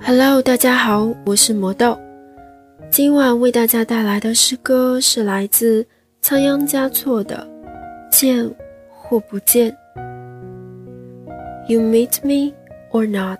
[0.00, 1.98] Hello，大家好，我是魔豆。
[2.90, 5.86] 今晚为大家带来的诗歌是来自
[6.22, 7.46] 仓央嘉措的
[8.10, 8.50] 《见
[8.90, 9.70] 或不见》。
[11.68, 12.54] You meet me
[12.90, 13.38] or not？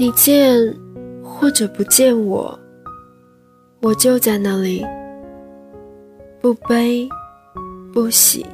[0.00, 0.58] 你见
[1.22, 2.58] 或者不见我，
[3.82, 4.82] 我就在那里，
[6.40, 7.06] 不悲
[7.92, 8.46] 不喜。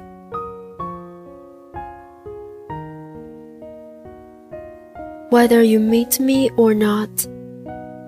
[5.31, 7.11] Whether you meet me or not,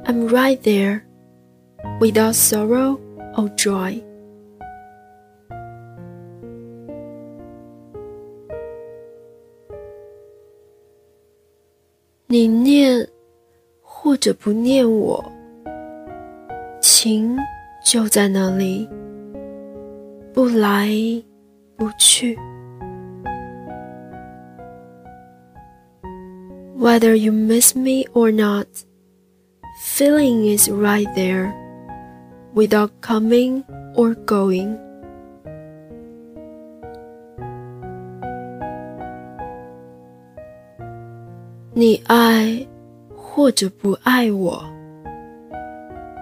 [0.05, 1.03] I'm right there,
[2.01, 2.99] without sorrow
[3.37, 4.03] or joy.
[14.18, 15.24] 者不念我，
[16.82, 17.38] 情
[17.86, 18.88] 就在那里，
[20.34, 20.90] 不来
[21.78, 22.38] 不去。
[26.78, 28.68] Whether you miss me or not,
[29.82, 31.54] feeling is right there,
[32.54, 33.64] without coming
[33.96, 34.78] or going.
[41.74, 42.68] 你爱
[43.28, 44.64] 或者不爱我，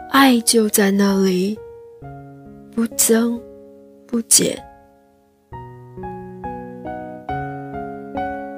[0.09, 1.57] 爱就在那里，
[2.73, 3.39] 不增
[4.07, 4.57] 不减。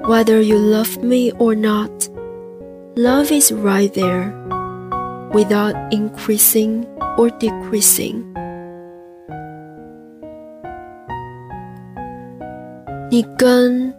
[0.04, 1.90] Whether you love me or not,
[2.94, 4.30] love is right there,
[5.32, 6.84] without increasing
[7.16, 8.22] or decreasing.
[13.10, 13.94] 你跟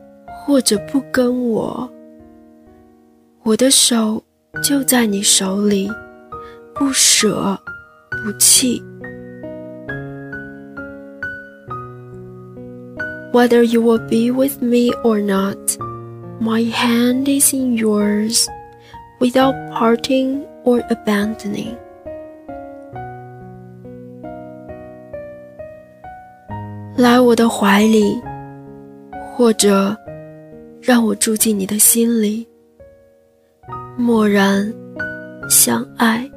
[0.46, 1.90] 或者不跟我，
[3.44, 4.22] 我的手
[4.63, 5.89] 就在你手里，
[6.75, 7.59] 不舍
[8.11, 8.83] 不弃。
[13.33, 15.57] Whether you will be with me or not.
[16.41, 18.47] My hand is in yours,
[19.21, 21.77] without parting or abandoning.
[26.97, 28.21] 来我的怀里，
[29.37, 29.95] 或者
[30.81, 32.47] 让我住进你的心里，
[34.00, 34.72] 默然
[35.50, 36.30] 相爱，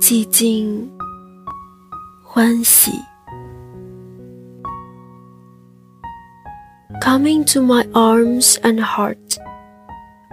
[0.00, 0.90] 寂静
[2.22, 2.92] 欢喜。
[7.00, 9.38] Come into my arms and heart,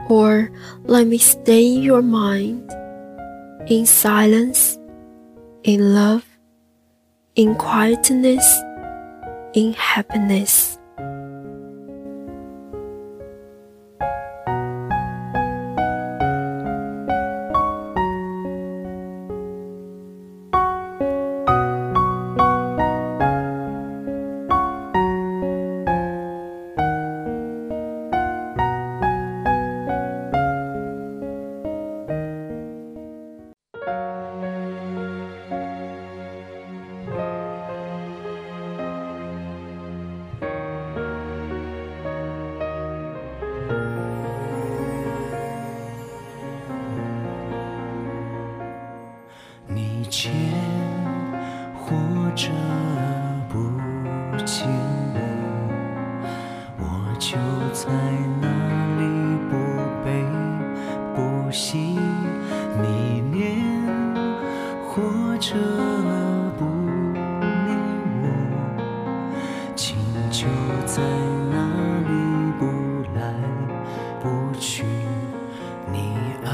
[0.09, 0.49] or
[0.85, 2.63] let me stay in your mind,
[3.67, 4.77] in silence,
[5.63, 6.23] in love,
[7.35, 8.43] in quietness,
[9.53, 10.77] in happiness.
[49.72, 50.32] 你见
[51.74, 51.94] 或
[52.34, 52.50] 者
[53.48, 53.56] 不
[54.44, 54.68] 见
[55.14, 55.18] 我，
[56.78, 56.84] 我
[57.18, 57.36] 就
[57.72, 57.88] 在
[58.40, 58.48] 那
[58.98, 59.02] 里
[59.48, 59.52] 不
[60.04, 60.08] 悲
[61.14, 61.98] 不喜。
[62.82, 63.62] 你念
[64.88, 65.54] 或者
[66.58, 67.68] 不念
[68.22, 68.26] 我，
[69.76, 69.96] 情
[70.30, 70.46] 就
[70.84, 71.00] 在
[71.52, 71.54] 那
[72.08, 72.10] 里
[72.58, 72.62] 不
[73.16, 73.20] 来
[74.20, 74.24] 不
[74.58, 74.84] 去。
[75.92, 76.48] 你爱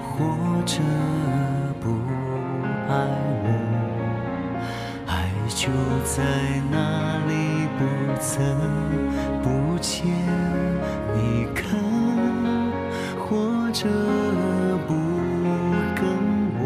[0.00, 0.80] 或者。
[2.92, 3.08] 爱
[3.42, 3.46] 我，
[5.06, 5.10] 爱
[5.48, 5.70] 就
[6.04, 6.22] 在
[6.70, 6.76] 那
[7.26, 7.32] 里，
[7.78, 7.80] 不
[8.20, 8.30] 曾
[9.42, 10.04] 不见。
[11.14, 11.64] 你看
[13.18, 13.30] 或
[13.72, 13.88] 者
[14.86, 14.92] 不
[15.96, 16.04] 跟
[16.60, 16.62] 我，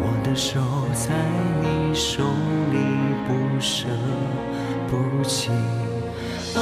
[0.00, 0.60] 我的手
[0.92, 1.14] 在
[1.62, 2.24] 你手
[2.72, 2.76] 里，
[3.28, 3.28] 不
[3.60, 3.86] 舍
[4.88, 5.52] 不弃。
[6.56, 6.58] 啊，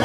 [0.00, 0.04] 来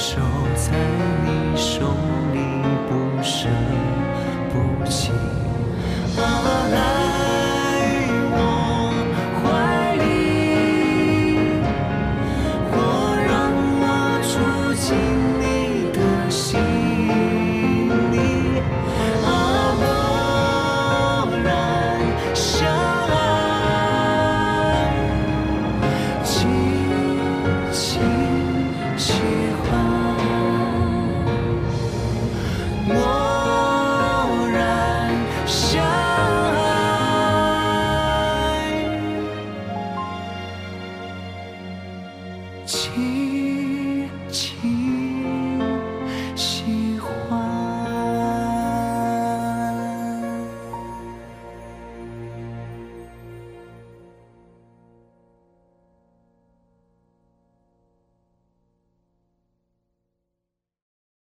[0.00, 0.29] 手